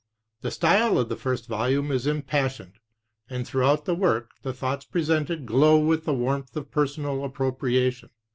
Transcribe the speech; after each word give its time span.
The 0.41 0.49
style 0.49 0.97
of 0.97 1.09
the 1.09 1.15
first 1.15 1.45
volume 1.47 1.91
is 1.91 2.07
im 2.07 2.23
passioned, 2.23 2.79
and 3.29 3.45
throughout 3.45 3.85
the 3.85 3.93
work, 3.93 4.31
the 4.41 4.51
thoughts 4.51 4.83
presented 4.83 5.45
glow 5.45 5.77
with 5.77 6.05
the 6.05 6.13
warmth 6.15 6.57
of 6.57 6.71
personal 6.71 7.23
appropriation. 7.23 8.09